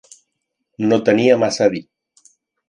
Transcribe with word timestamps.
No 0.91 0.99
tenia 1.09 1.37
massa 1.45 1.65
a 1.67 1.69
dir. 1.75 1.83